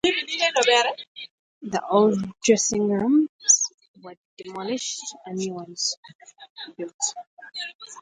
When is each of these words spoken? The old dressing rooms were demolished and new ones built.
The 1.61 1.79
old 1.87 2.17
dressing 2.43 2.89
rooms 2.89 3.69
were 4.01 4.15
demolished 4.35 4.99
and 5.27 5.35
new 5.37 5.53
ones 5.53 5.95
built. 6.75 7.13